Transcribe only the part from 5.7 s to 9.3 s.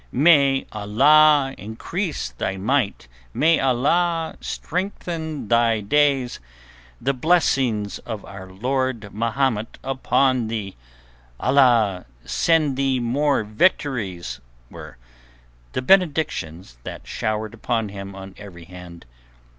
days! The blessings of our Lord